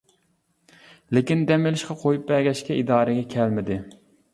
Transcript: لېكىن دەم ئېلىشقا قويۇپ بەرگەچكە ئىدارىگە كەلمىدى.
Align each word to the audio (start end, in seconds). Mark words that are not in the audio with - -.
لېكىن 1.19 1.45
دەم 1.53 1.67
ئېلىشقا 1.69 1.99
قويۇپ 2.03 2.27
بەرگەچكە 2.35 2.83
ئىدارىگە 2.83 3.33
كەلمىدى. 3.39 3.85